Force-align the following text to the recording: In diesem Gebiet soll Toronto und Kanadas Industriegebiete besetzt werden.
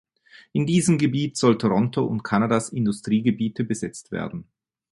In 0.51 0.65
diesem 0.65 0.97
Gebiet 0.97 1.37
soll 1.37 1.59
Toronto 1.59 2.03
und 2.03 2.23
Kanadas 2.23 2.69
Industriegebiete 2.69 3.63
besetzt 3.63 4.11
werden. 4.11 4.49